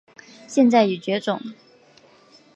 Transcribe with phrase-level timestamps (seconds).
[0.47, 1.39] 现在已绝种。